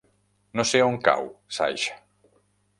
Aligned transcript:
No 0.59 0.65
sé 0.69 0.81
on 0.85 0.97
cau 1.09 1.29
Saix. 1.61 1.87